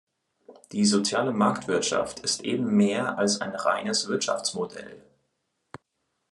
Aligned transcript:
Die 0.71 0.83
soziale 0.85 1.31
Marktwirtschaft 1.31 2.21
ist 2.21 2.41
eben 2.43 2.75
mehr 2.75 3.19
als 3.19 3.39
ein 3.39 3.53
reines 3.53 4.07
Wirtschaftsmodell. 4.07 5.03